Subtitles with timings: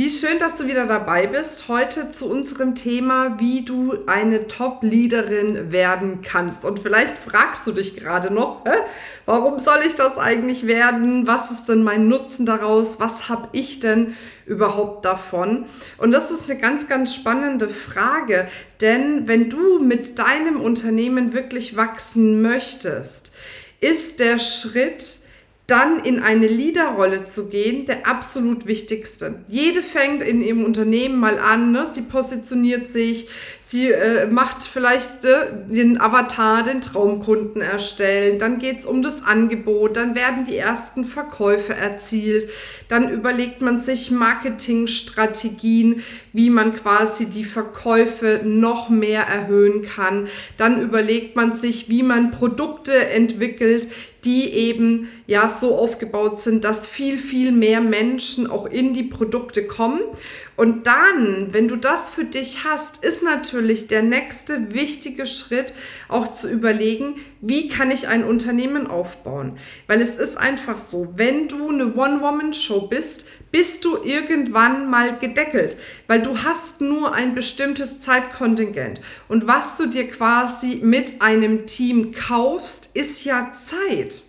[0.00, 1.68] Wie schön, dass du wieder dabei bist.
[1.68, 6.64] Heute zu unserem Thema, wie du eine Top-Leaderin werden kannst.
[6.64, 8.78] Und vielleicht fragst du dich gerade noch, hä?
[9.26, 11.26] warum soll ich das eigentlich werden?
[11.26, 12.98] Was ist denn mein Nutzen daraus?
[12.98, 14.16] Was habe ich denn
[14.46, 15.66] überhaupt davon?
[15.98, 18.48] Und das ist eine ganz, ganz spannende Frage.
[18.80, 23.36] Denn wenn du mit deinem Unternehmen wirklich wachsen möchtest,
[23.80, 25.20] ist der Schritt,
[25.70, 29.36] dann in eine Leaderrolle zu gehen, der absolut wichtigste.
[29.46, 31.86] Jede fängt in ihrem Unternehmen mal an, ne?
[31.86, 33.28] sie positioniert sich,
[33.60, 39.22] sie äh, macht vielleicht äh, den Avatar, den Traumkunden erstellen, dann geht es um das
[39.22, 42.50] Angebot, dann werden die ersten Verkäufe erzielt,
[42.88, 46.02] dann überlegt man sich Marketingstrategien,
[46.32, 52.32] wie man quasi die Verkäufe noch mehr erhöhen kann, dann überlegt man sich, wie man
[52.32, 53.86] Produkte entwickelt,
[54.24, 59.66] die eben ja so aufgebaut sind, dass viel, viel mehr Menschen auch in die Produkte
[59.66, 60.00] kommen.
[60.60, 65.72] Und dann, wenn du das für dich hast, ist natürlich der nächste wichtige Schritt
[66.06, 69.56] auch zu überlegen, wie kann ich ein Unternehmen aufbauen?
[69.86, 75.78] Weil es ist einfach so, wenn du eine One-Woman-Show bist, bist du irgendwann mal gedeckelt,
[76.08, 79.00] weil du hast nur ein bestimmtes Zeitkontingent.
[79.28, 84.26] Und was du dir quasi mit einem Team kaufst, ist ja Zeit.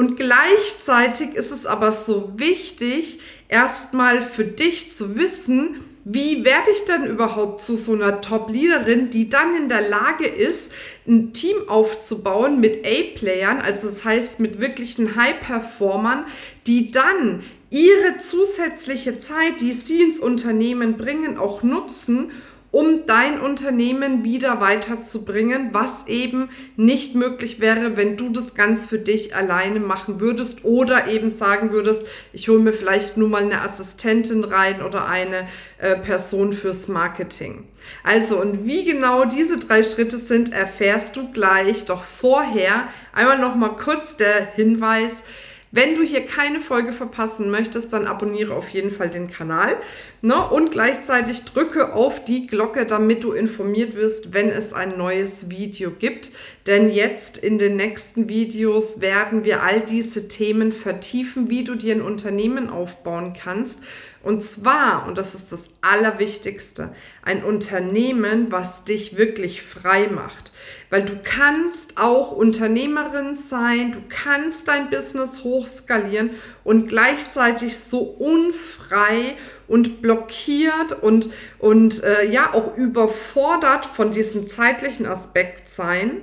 [0.00, 3.18] Und gleichzeitig ist es aber so wichtig,
[3.50, 9.28] erstmal für dich zu wissen, wie werde ich denn überhaupt zu so einer Top-Leaderin, die
[9.28, 10.72] dann in der Lage ist,
[11.06, 16.24] ein Team aufzubauen mit A-Playern, also das heißt mit wirklichen High-Performern,
[16.66, 22.30] die dann ihre zusätzliche Zeit, die sie ins Unternehmen bringen, auch nutzen,
[22.70, 28.98] um dein Unternehmen wieder weiterzubringen, was eben nicht möglich wäre, wenn du das ganz für
[28.98, 33.62] dich alleine machen würdest oder eben sagen würdest, ich hole mir vielleicht nur mal eine
[33.62, 35.48] Assistentin rein oder eine
[35.78, 37.64] äh, Person fürs Marketing.
[38.04, 41.86] Also und wie genau diese drei Schritte sind, erfährst du gleich.
[41.86, 45.24] Doch vorher einmal noch mal kurz der Hinweis,
[45.72, 49.76] wenn du hier keine Folge verpassen möchtest, dann abonniere auf jeden Fall den Kanal
[50.20, 50.48] ne?
[50.48, 55.92] und gleichzeitig drücke auf die Glocke, damit du informiert wirst, wenn es ein neues Video
[55.92, 56.32] gibt.
[56.66, 61.94] Denn jetzt in den nächsten Videos werden wir all diese Themen vertiefen, wie du dir
[61.94, 63.78] ein Unternehmen aufbauen kannst.
[64.22, 70.52] Und zwar, und das ist das Allerwichtigste, ein Unternehmen, was dich wirklich frei macht.
[70.90, 76.30] Weil du kannst auch Unternehmerin sein, du kannst dein Business hochskalieren
[76.64, 79.36] und gleichzeitig so unfrei
[79.66, 86.20] und blockiert und, und äh, ja auch überfordert von diesem zeitlichen Aspekt sein.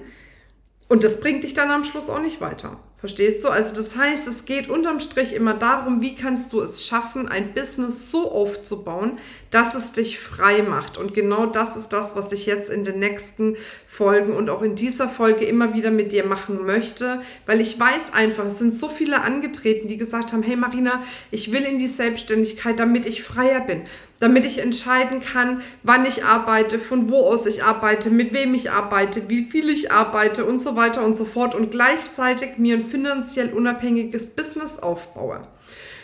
[0.87, 2.79] Und das bringt dich dann am Schluss auch nicht weiter.
[2.99, 3.49] Verstehst du?
[3.49, 7.53] Also das heißt, es geht unterm Strich immer darum, wie kannst du es schaffen, ein
[7.53, 9.19] Business so aufzubauen,
[9.51, 10.97] dass es dich frei macht.
[10.97, 13.55] Und genau das ist das, was ich jetzt in den nächsten
[13.85, 18.13] Folgen und auch in dieser Folge immer wieder mit dir machen möchte, weil ich weiß
[18.13, 21.87] einfach, es sind so viele angetreten, die gesagt haben, hey Marina, ich will in die
[21.87, 23.83] Selbstständigkeit, damit ich freier bin,
[24.19, 28.71] damit ich entscheiden kann, wann ich arbeite, von wo aus ich arbeite, mit wem ich
[28.71, 32.86] arbeite, wie viel ich arbeite und so weiter und so fort und gleichzeitig mir ein
[32.87, 35.47] finanziell unabhängiges Business aufbaue.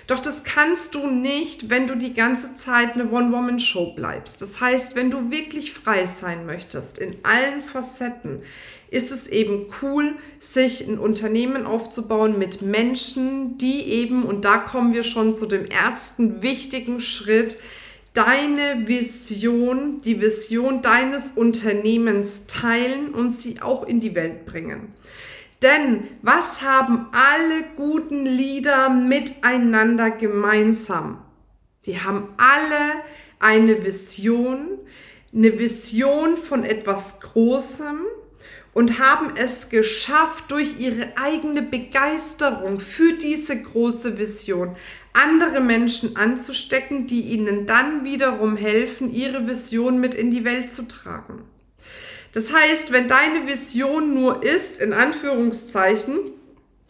[0.08, 4.42] Doch das kannst du nicht, wenn du die ganze Zeit eine One-Woman-Show bleibst.
[4.42, 8.42] Das heißt, wenn du wirklich frei sein möchtest in allen Facetten,
[8.92, 14.94] ist es eben cool, sich ein Unternehmen aufzubauen mit Menschen, die eben, und da kommen
[14.94, 17.58] wir schon zu dem ersten wichtigen Schritt,
[18.14, 24.94] deine Vision, die Vision deines Unternehmens teilen und sie auch in die Welt bringen.
[25.64, 31.24] Denn was haben alle guten Lieder miteinander gemeinsam?
[31.86, 33.02] Die haben alle
[33.40, 34.68] eine Vision,
[35.34, 38.02] eine Vision von etwas Großem
[38.74, 44.76] und haben es geschafft, durch ihre eigene Begeisterung für diese große Vision
[45.14, 50.88] andere Menschen anzustecken, die ihnen dann wiederum helfen, ihre Vision mit in die Welt zu
[50.90, 51.53] tragen.
[52.34, 56.18] Das heißt, wenn deine Vision nur ist, in Anführungszeichen,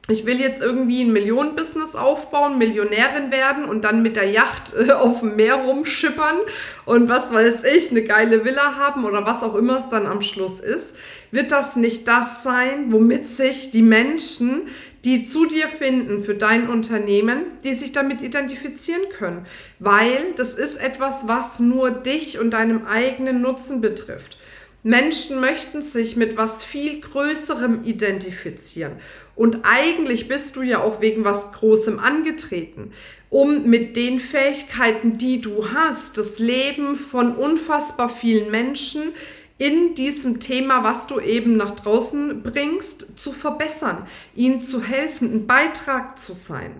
[0.10, 4.92] ich will jetzt irgendwie ein Millionenbusiness aufbauen, Millionärin werden und dann mit der Yacht äh,
[4.92, 6.40] auf dem Meer rumschippern
[6.86, 10.22] und was weiß ich, eine geile Villa haben oder was auch immer es dann am
[10.22, 10.96] Schluss ist,
[11.32, 14.64] wird das nicht das sein, womit sich die Menschen,
[15.06, 19.46] die zu dir finden für dein Unternehmen, die sich damit identifizieren können.
[19.80, 24.38] Weil das ist etwas, was nur dich und deinem eigenen Nutzen betrifft.
[24.84, 28.98] Menschen möchten sich mit was viel Größerem identifizieren.
[29.34, 32.92] Und eigentlich bist du ja auch wegen was Großem angetreten,
[33.30, 39.14] um mit den Fähigkeiten, die du hast, das Leben von unfassbar vielen Menschen
[39.58, 44.06] in diesem Thema, was du eben nach draußen bringst, zu verbessern,
[44.36, 46.76] ihnen zu helfen, ein Beitrag zu sein.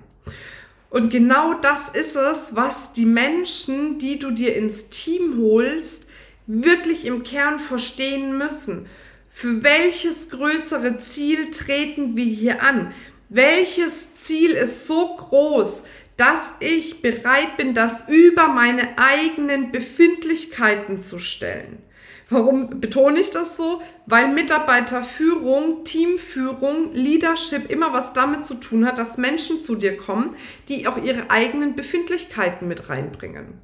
[0.90, 6.03] Und genau das ist es, was die Menschen, die du dir ins Team holst,
[6.48, 8.88] wirklich im Kern verstehen müssen.
[9.28, 12.94] Für welches größere Ziel treten wir hier an?
[13.30, 15.84] Welches Ziel ist so groß,
[16.18, 21.82] dass ich bereit bin, das über meine eigenen Befindlichkeiten zu stellen?
[22.30, 23.82] Warum betone ich das so?
[24.06, 30.36] Weil Mitarbeiterführung, Teamführung, Leadership immer was damit zu tun hat, dass Menschen zu dir kommen,
[30.70, 33.62] die auch ihre eigenen Befindlichkeiten mit reinbringen.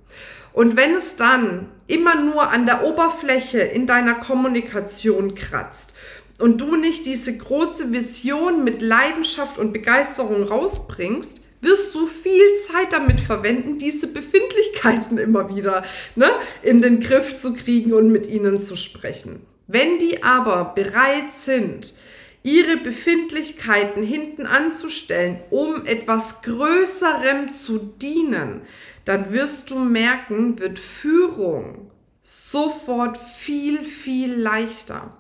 [0.54, 5.96] Und wenn es dann immer nur an der Oberfläche in deiner Kommunikation kratzt
[6.40, 12.94] und du nicht diese große Vision mit Leidenschaft und Begeisterung rausbringst, wirst du viel Zeit
[12.94, 15.84] damit verwenden, diese Befindlichkeiten immer wieder
[16.16, 16.30] ne,
[16.62, 19.42] in den Griff zu kriegen und mit ihnen zu sprechen.
[19.68, 21.96] Wenn die aber bereit sind,
[22.44, 28.62] ihre Befindlichkeiten hinten anzustellen, um etwas Größerem zu dienen,
[29.06, 31.92] dann wirst du merken, wird Führung
[32.22, 35.18] sofort viel, viel leichter.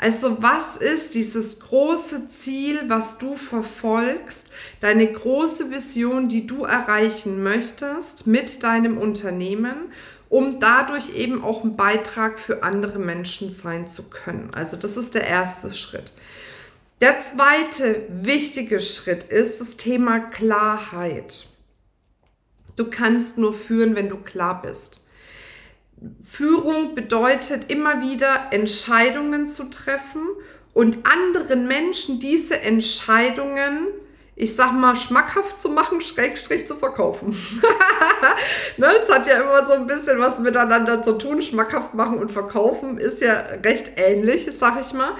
[0.00, 4.50] Also was ist dieses große Ziel, was du verfolgst,
[4.80, 9.92] deine große Vision, die du erreichen möchtest mit deinem Unternehmen,
[10.30, 14.54] um dadurch eben auch ein Beitrag für andere Menschen sein zu können.
[14.54, 16.14] Also das ist der erste Schritt.
[17.02, 21.46] Der zweite wichtige Schritt ist das Thema Klarheit.
[22.76, 25.06] Du kannst nur führen, wenn du klar bist.
[26.40, 30.22] Führung bedeutet immer wieder Entscheidungen zu treffen
[30.72, 33.88] und anderen Menschen diese Entscheidungen,
[34.36, 37.36] ich sag mal, schmackhaft zu machen, schrägstrich zu verkaufen.
[38.78, 41.42] ne, es hat ja immer so ein bisschen was miteinander zu tun.
[41.42, 45.12] Schmackhaft machen und verkaufen ist ja recht ähnlich, sag ich mal.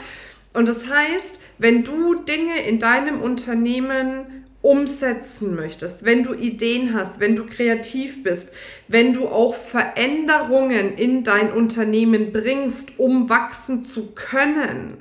[0.54, 7.18] Und das heißt, wenn du Dinge in deinem Unternehmen umsetzen möchtest, wenn du Ideen hast,
[7.20, 8.50] wenn du kreativ bist,
[8.88, 14.98] wenn du auch Veränderungen in dein Unternehmen bringst, um wachsen zu können,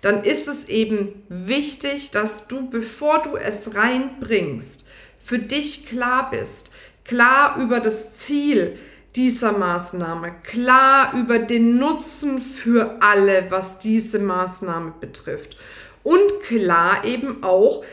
[0.00, 4.88] dann ist es eben wichtig, dass du, bevor du es reinbringst,
[5.20, 6.70] für dich klar bist,
[7.04, 8.78] klar über das Ziel
[9.14, 15.56] dieser Maßnahme, klar über den Nutzen für alle, was diese Maßnahme betrifft
[16.02, 17.84] und klar eben auch,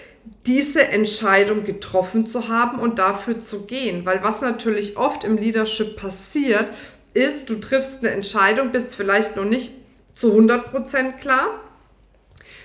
[0.45, 4.05] diese Entscheidung getroffen zu haben und dafür zu gehen.
[4.05, 6.69] Weil was natürlich oft im Leadership passiert,
[7.13, 9.71] ist, du triffst eine Entscheidung, bist vielleicht noch nicht
[10.13, 11.47] zu 100% klar,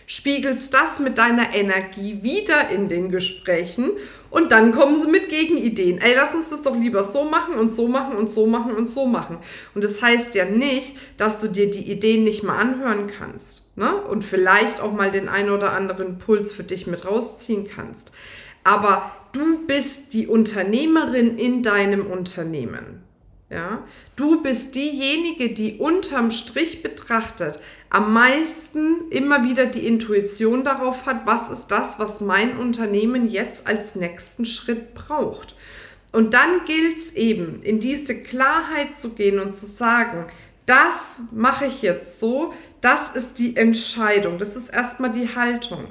[0.09, 3.91] spiegelst das mit deiner Energie wieder in den Gesprächen
[4.31, 6.01] und dann kommen sie mit Gegenideen.
[6.01, 8.89] Ey, lass uns das doch lieber so machen und so machen und so machen und
[8.89, 9.39] so machen.
[9.75, 13.77] Und das heißt ja nicht, dass du dir die Ideen nicht mal anhören kannst.
[13.77, 13.95] Ne?
[13.95, 18.11] Und vielleicht auch mal den ein oder anderen Puls für dich mit rausziehen kannst.
[18.65, 23.08] Aber du bist die Unternehmerin in deinem Unternehmen.
[23.51, 23.83] Ja,
[24.15, 27.59] du bist diejenige, die unterm Strich betrachtet
[27.91, 33.67] am meisten immer wieder die Intuition darauf hat, was ist das, was mein Unternehmen jetzt
[33.67, 35.55] als nächsten Schritt braucht.
[36.13, 40.27] Und dann gilt es eben, in diese Klarheit zu gehen und zu sagen,
[40.67, 42.53] das mache ich jetzt so,
[42.83, 45.85] das ist die Entscheidung, das ist erstmal die Haltung.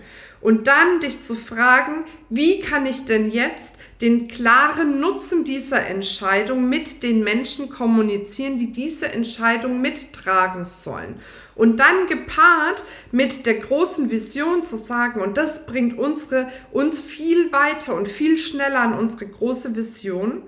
[0.47, 6.69] Und dann dich zu fragen, wie kann ich denn jetzt den klaren Nutzen dieser Entscheidung
[6.69, 11.15] mit den Menschen kommunizieren, die diese Entscheidung mittragen sollen.
[11.53, 17.51] Und dann gepaart mit der großen Vision zu sagen, und das bringt unsere, uns viel
[17.51, 20.43] weiter und viel schneller an unsere große Vision,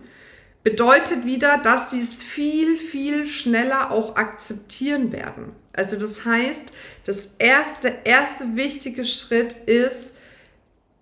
[0.64, 5.52] bedeutet wieder, dass sie es viel, viel schneller auch akzeptieren werden.
[5.74, 6.72] Also das heißt,
[7.06, 10.16] das erste, erste wichtige Schritt ist,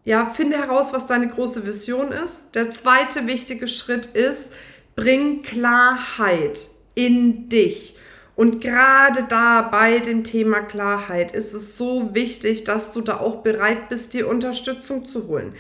[0.06, 2.46] ja, finde heraus, was deine große Vision ist.
[2.54, 4.54] Der zweite wichtige Schritt ist,
[4.96, 7.96] bring Klarheit in dich
[8.36, 13.38] Und gerade da bei dem Thema Klarheit ist es so wichtig, dass du da auch
[13.38, 15.56] bereit bist, dir Unterstützung zu holen.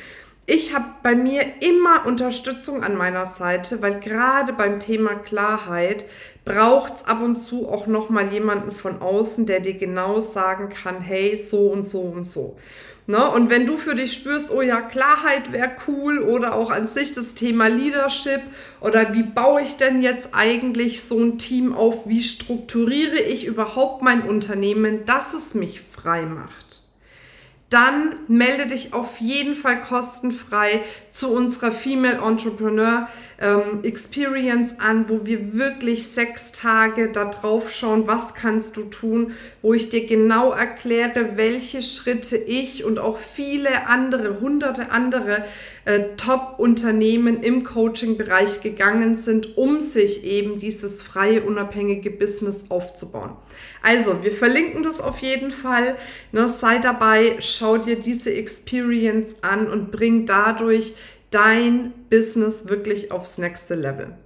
[0.49, 6.05] Ich habe bei mir immer Unterstützung an meiner Seite, weil gerade beim Thema Klarheit
[6.45, 10.69] braucht es ab und zu auch noch mal jemanden von außen, der dir genau sagen
[10.69, 12.55] kann, hey, so und so und so.
[13.07, 13.29] Ne?
[13.29, 17.11] Und wenn du für dich spürst, oh ja, Klarheit wäre cool oder auch an sich
[17.11, 18.39] das Thema Leadership
[18.79, 24.01] oder wie baue ich denn jetzt eigentlich so ein Team auf, wie strukturiere ich überhaupt
[24.01, 26.86] mein Unternehmen, dass es mich frei macht
[27.69, 30.81] dann melde dich auf jeden Fall kostenfrei
[31.11, 33.09] zu unserer Female Entrepreneur
[33.39, 39.33] ähm, Experience an, wo wir wirklich sechs Tage da drauf schauen, was kannst du tun,
[39.61, 45.43] wo ich dir genau erkläre, welche Schritte ich und auch viele andere, hunderte andere
[45.87, 53.31] äh, Top-Unternehmen im Coaching-Bereich gegangen sind, um sich eben dieses freie, unabhängige Business aufzubauen.
[53.81, 55.95] Also, wir verlinken das auf jeden Fall.
[56.33, 60.93] Ne, sei dabei, schau dir diese Experience an und bring dadurch
[61.29, 64.17] dein Business wirklich aufs nächste Level.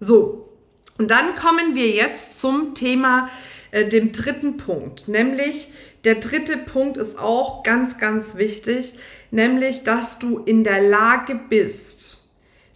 [0.00, 0.48] So,
[0.96, 3.28] und dann kommen wir jetzt zum Thema,
[3.70, 5.08] äh, dem dritten Punkt.
[5.08, 5.68] Nämlich,
[6.04, 8.94] der dritte Punkt ist auch ganz, ganz wichtig,
[9.32, 12.28] nämlich, dass du in der Lage bist,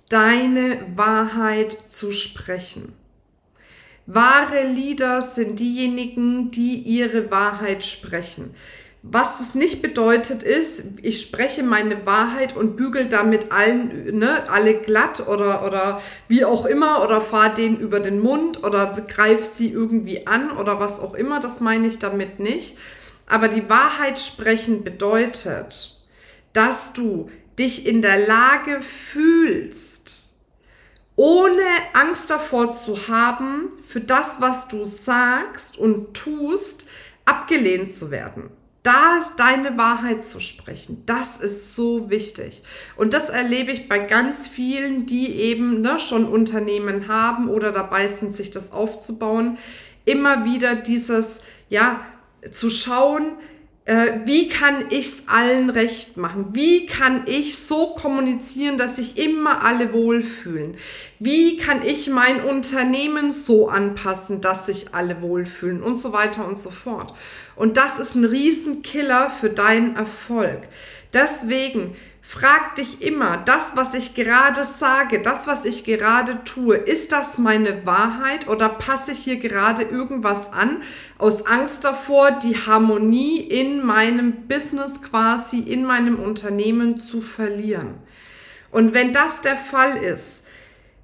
[0.09, 2.93] deine Wahrheit zu sprechen.
[4.07, 8.55] Wahre Leader sind diejenigen, die ihre Wahrheit sprechen.
[9.03, 14.75] Was es nicht bedeutet ist, ich spreche meine Wahrheit und bügel damit allen, ne, alle
[14.75, 19.71] glatt oder, oder wie auch immer oder fahre denen über den Mund oder greif sie
[19.71, 22.77] irgendwie an oder was auch immer, das meine ich damit nicht.
[23.29, 25.96] Aber die Wahrheit sprechen bedeutet,
[26.57, 30.35] dass du dich in der Lage fühlst,
[31.15, 31.61] ohne
[31.93, 36.87] Angst davor zu haben, für das, was du sagst und tust,
[37.27, 38.51] abgelehnt zu werden.
[38.83, 42.63] Da deine Wahrheit zu sprechen, das ist so wichtig.
[42.97, 48.09] Und das erlebe ich bei ganz vielen, die eben ne, schon Unternehmen haben oder dabei
[48.09, 49.59] sind, sich das aufzubauen.
[50.05, 52.01] Immer wieder dieses, ja,
[52.51, 53.33] zu schauen,
[54.25, 56.47] wie kann ich es allen recht machen?
[56.51, 60.77] Wie kann ich so kommunizieren, dass sich immer alle wohlfühlen?
[61.21, 66.59] Wie kann ich mein Unternehmen so anpassen, dass sich alle wohlfühlen und so weiter und
[66.59, 67.15] so fort?
[67.55, 70.63] Und das ist ein Riesenkiller für deinen Erfolg.
[71.15, 71.95] Deswegen
[72.29, 77.39] Frag dich immer, das, was ich gerade sage, das, was ich gerade tue, ist das
[77.39, 80.83] meine Wahrheit oder passe ich hier gerade irgendwas an
[81.19, 87.95] aus Angst davor, die Harmonie in meinem Business quasi, in meinem Unternehmen zu verlieren?
[88.73, 90.43] Und wenn das der Fall ist,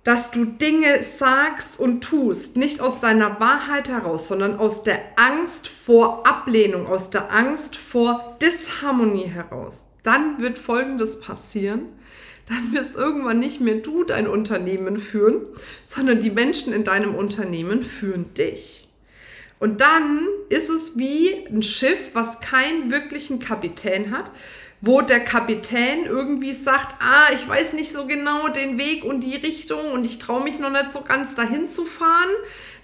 [0.02, 5.68] dass du Dinge sagst und tust, nicht aus deiner Wahrheit heraus, sondern aus der Angst
[5.68, 11.86] vor Ablehnung, aus der Angst vor Disharmonie heraus, dann wird Folgendes passieren.
[12.48, 15.46] Dann wirst irgendwann nicht mehr du dein Unternehmen führen,
[15.84, 18.88] sondern die Menschen in deinem Unternehmen führen dich.
[19.60, 24.32] Und dann ist es wie ein Schiff, was keinen wirklichen Kapitän hat,
[24.84, 29.36] wo der Kapitän irgendwie sagt, ah, ich weiß nicht so genau den Weg und die
[29.36, 32.30] Richtung und ich traue mich noch nicht so ganz dahin zu fahren.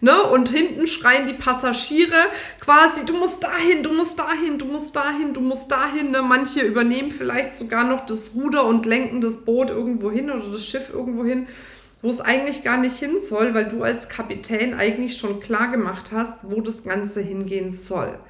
[0.01, 0.23] Ne?
[0.23, 2.15] Und hinten schreien die Passagiere
[2.61, 6.13] quasi, du musst dahin, du musst dahin, du musst dahin, du musst dahin.
[6.13, 6.23] Ne?
[6.23, 10.65] Manche übernehmen vielleicht sogar noch das Ruder und lenken das Boot irgendwo hin oder das
[10.65, 11.49] Schiff irgendwo hin,
[12.01, 16.13] wo es eigentlich gar nicht hin soll, weil du als Kapitän eigentlich schon klar gemacht
[16.13, 18.21] hast, wo das Ganze hingehen soll.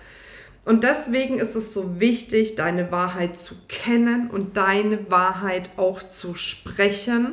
[0.69, 6.35] Und deswegen ist es so wichtig, deine Wahrheit zu kennen und deine Wahrheit auch zu
[6.35, 7.33] sprechen,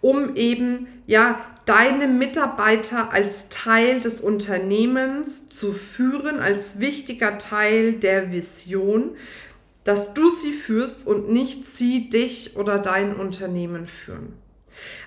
[0.00, 8.30] um eben ja deine Mitarbeiter als Teil des Unternehmens zu führen, als wichtiger Teil der
[8.30, 9.16] Vision,
[9.82, 14.34] dass du sie führst und nicht sie dich oder dein Unternehmen führen.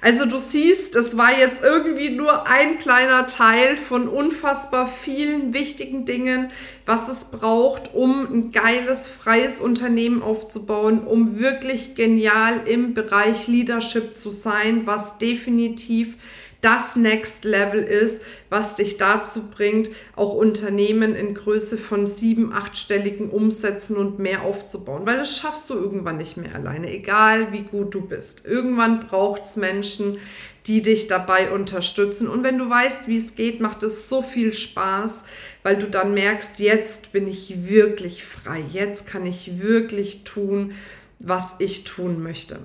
[0.02, 6.06] Also du siehst, das war jetzt irgendwie nur ein kleiner Teil von unfassbar vielen wichtigen
[6.06, 6.52] Dingen,
[6.88, 14.16] was es braucht, um ein geiles, freies Unternehmen aufzubauen, um wirklich genial im Bereich Leadership
[14.16, 16.16] zu sein, was definitiv
[16.62, 23.30] das Next Level ist, was dich dazu bringt, auch Unternehmen in Größe von sieben, achtstelligen
[23.30, 25.06] Umsätzen und mehr aufzubauen.
[25.06, 28.46] Weil das schaffst du irgendwann nicht mehr alleine, egal wie gut du bist.
[28.46, 30.20] Irgendwann braucht es Menschen,
[30.68, 32.28] die dich dabei unterstützen.
[32.28, 35.24] Und wenn du weißt, wie es geht, macht es so viel Spaß,
[35.64, 38.64] weil du dann merkst, jetzt bin ich wirklich frei.
[38.70, 40.74] Jetzt kann ich wirklich tun,
[41.20, 42.60] was ich tun möchte.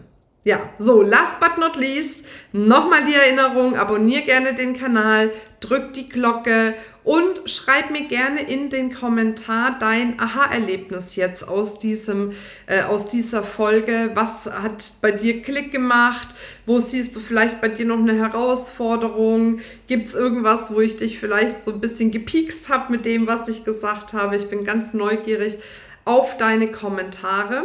[0.46, 6.08] Ja, so, last but not least, nochmal die Erinnerung, abonniere gerne den Kanal, drück die
[6.08, 12.30] Glocke und schreib mir gerne in den Kommentar dein Aha-Erlebnis jetzt aus diesem,
[12.66, 14.12] äh, aus dieser Folge.
[14.14, 16.28] Was hat bei dir Klick gemacht?
[16.64, 19.58] Wo siehst du vielleicht bei dir noch eine Herausforderung?
[19.88, 23.48] Gibt es irgendwas, wo ich dich vielleicht so ein bisschen gepiekst habe mit dem, was
[23.48, 24.36] ich gesagt habe?
[24.36, 25.58] Ich bin ganz neugierig
[26.04, 27.64] auf deine Kommentare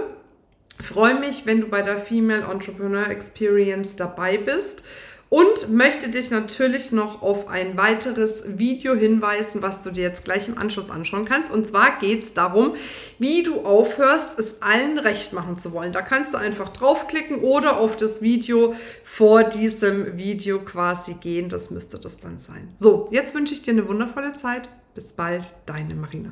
[0.80, 4.84] freue mich, wenn du bei der Female Entrepreneur Experience dabei bist
[5.32, 10.50] und möchte dich natürlich noch auf ein weiteres Video hinweisen, was du dir jetzt gleich
[10.50, 11.50] im Anschluss anschauen kannst.
[11.50, 12.76] Und zwar geht es darum,
[13.18, 15.94] wie du aufhörst, es allen recht machen zu wollen.
[15.94, 18.76] Da kannst du einfach draufklicken oder auf das Video
[19.06, 21.48] vor diesem Video quasi gehen.
[21.48, 22.68] Das müsste das dann sein.
[22.76, 24.68] So, jetzt wünsche ich dir eine wundervolle Zeit.
[24.94, 26.32] Bis bald, deine Marina.